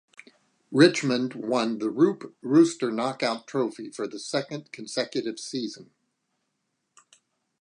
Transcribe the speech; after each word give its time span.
Richmond 0.71 1.35
won 1.35 1.77
the 1.77 1.85
Roope 1.91 2.33
Rooster 2.41 2.89
knockout 2.91 3.45
trophy 3.45 3.91
for 3.91 4.07
the 4.07 4.17
second 4.17 4.71
consecutive 4.71 5.39
season. 5.39 5.91